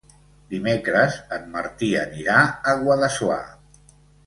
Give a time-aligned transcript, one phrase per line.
[0.53, 2.39] Dimecres en Martí anirà
[2.73, 3.41] a Guadassuar.